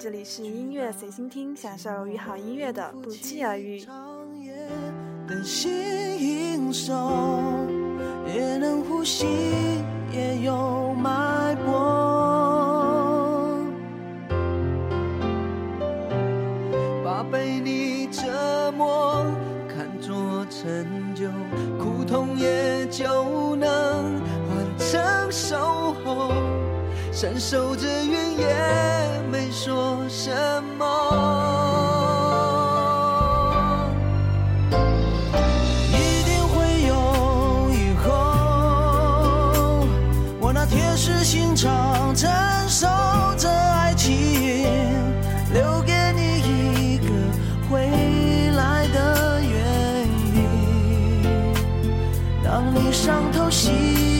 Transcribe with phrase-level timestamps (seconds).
[0.00, 3.84] 这里是音乐随心听，享受与好音乐的不期而遇。
[5.26, 5.72] 等心
[6.20, 6.92] 应手，
[8.32, 9.26] 也能呼吸，
[10.12, 13.60] 也有脉搏。
[17.04, 19.26] 把被你折磨
[19.68, 21.28] 看作成就，
[21.82, 25.56] 苦痛也就能换成守
[26.04, 26.67] 候。
[27.12, 28.46] 承受着云也
[29.30, 30.30] 没说什
[30.78, 30.86] 么。
[35.90, 39.86] 一定会有以后，
[40.40, 42.28] 我那铁石心肠承
[42.68, 42.86] 受
[43.36, 44.14] 着爱情，
[45.52, 47.14] 留给你一个
[47.68, 47.90] 回
[48.56, 51.24] 来的原因。
[52.44, 54.17] 当你伤透心。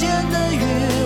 [0.00, 0.99] 间的约。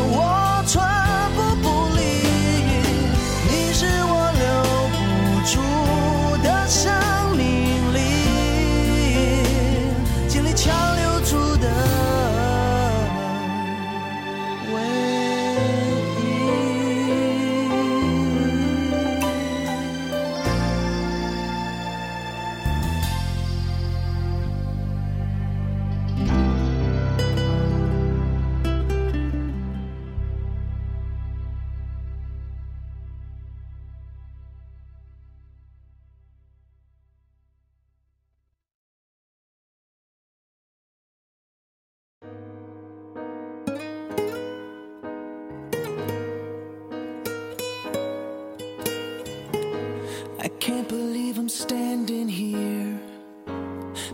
[50.99, 52.93] believe I'm standing here.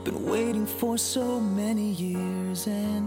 [0.08, 1.24] Been waiting for so
[1.60, 3.06] many years, and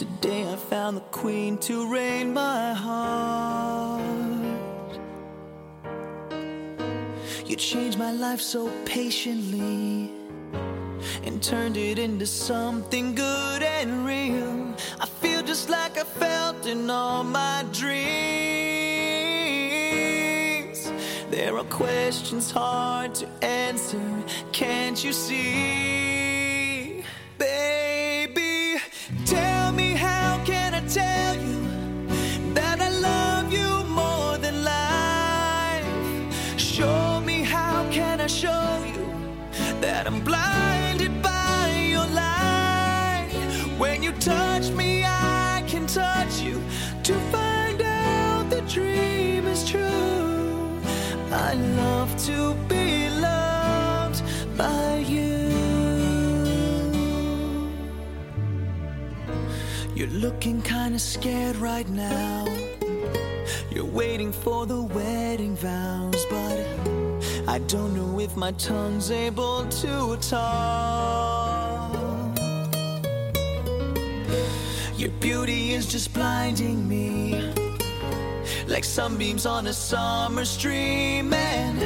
[0.00, 4.90] today I found the queen to reign my heart.
[7.48, 8.60] You changed my life so
[8.96, 9.82] patiently
[11.26, 14.54] and turned it into something good and real.
[15.04, 18.29] I feel just like I felt in all my dreams.
[21.50, 23.98] There are questions hard to answer.
[24.52, 27.02] Can't you see?
[27.38, 28.80] Baby,
[29.26, 36.56] tell me how can I tell you that I love you more than life?
[36.60, 39.12] Show me how can I show you
[39.80, 43.74] that I'm blinded by your light?
[43.76, 46.62] When you touch me, I can touch you
[47.02, 47.39] to
[52.32, 54.20] to be loved
[54.56, 55.42] by you.
[59.98, 62.38] You're looking kinda scared right now.
[63.74, 66.58] You're waiting for the wedding vows, but
[67.54, 69.92] I don't know if my tongue's able to
[70.34, 71.96] talk.
[75.00, 77.08] Your beauty is just blinding me
[78.72, 81.78] like sunbeams on a summer stream and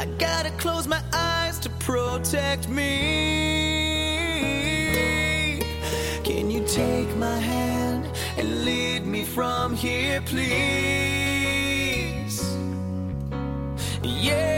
[0.00, 5.58] I gotta close my eyes to protect me.
[6.22, 8.06] Can you take my hand
[8.36, 12.56] and lead me from here, please?
[14.04, 14.57] Yeah.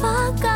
[0.00, 0.47] 发高。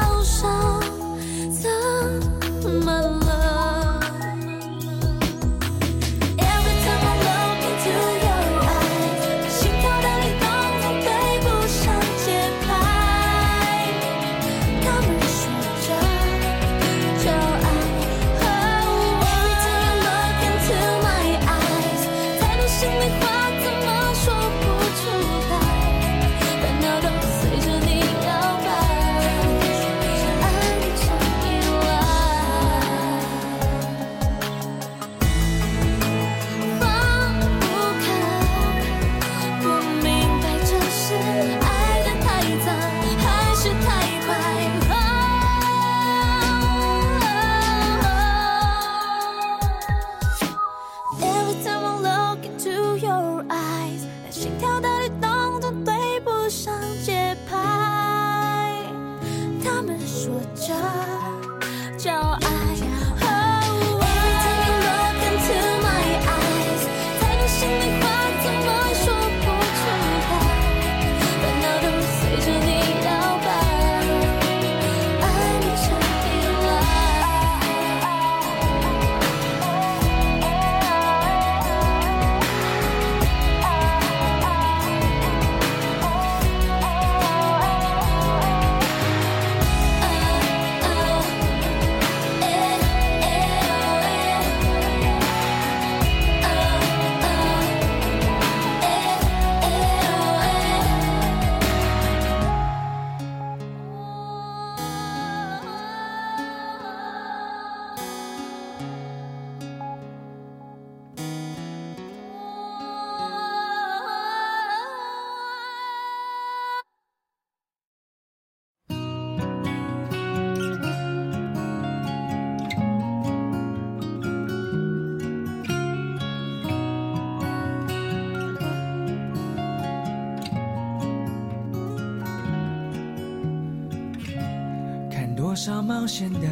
[135.92, 136.48] 冒险的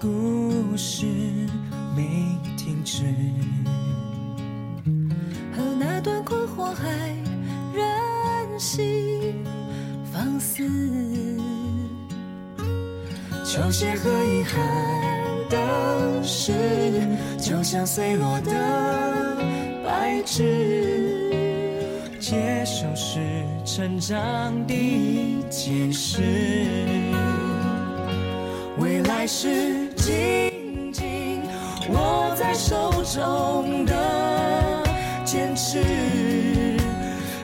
[0.00, 1.04] 故事
[1.96, 3.02] 没停止，
[5.54, 6.88] 和那段困惑还
[7.74, 9.34] 任性
[10.12, 10.62] 放肆，
[13.44, 15.56] 球鞋和遗憾都
[16.22, 16.52] 是，
[17.38, 19.44] 就像碎落的
[19.84, 21.82] 白纸，
[22.20, 23.18] 接受是
[23.66, 24.72] 成长的
[25.50, 27.31] 解释。
[29.22, 31.42] 还是紧紧
[31.90, 33.94] 握在手中的
[35.24, 35.78] 坚持，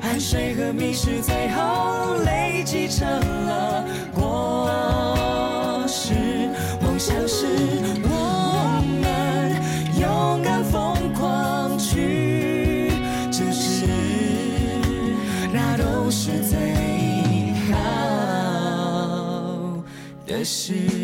[0.03, 4.69] 汗水和迷失，最后累积成了果
[5.87, 6.15] 实。
[6.83, 7.47] 梦想是
[8.03, 8.11] 我
[9.01, 9.55] 们
[10.01, 12.91] 勇敢疯狂去
[13.31, 13.87] 证实，
[15.53, 16.75] 那都是最
[18.83, 19.89] 好
[20.27, 20.98] 的事。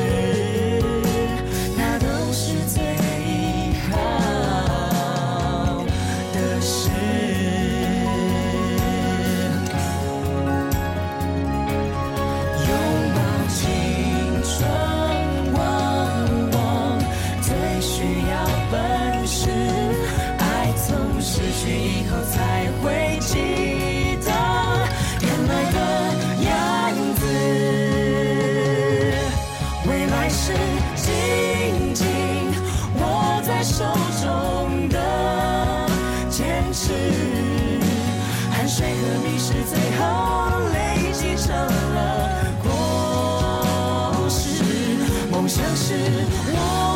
[0.00, 0.27] see.
[39.50, 44.62] 是最后累积成了果实，
[45.32, 45.94] 梦想是
[46.52, 46.87] 我。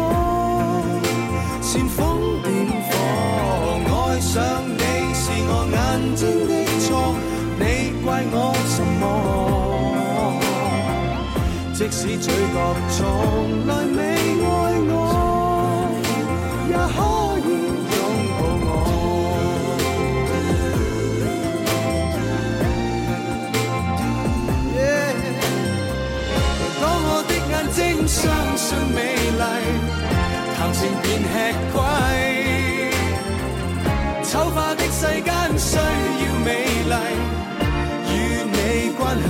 [1.60, 2.06] 煽风
[2.44, 2.54] 点
[2.86, 2.88] 火，
[3.90, 4.80] 爱上你
[5.14, 5.76] 是我眼
[6.14, 7.16] 睛的错，
[7.58, 9.02] 你怪我什么？
[11.72, 12.58] 即使嘴角
[12.96, 12.98] 从
[14.06, 14.11] 来。
[30.82, 31.36] 情便吃
[31.72, 31.80] 亏，
[34.24, 35.82] 丑化的世间需要
[36.44, 36.50] 美
[36.90, 36.94] 丽
[38.08, 38.10] 与
[38.48, 38.60] 你
[38.98, 39.24] 关系，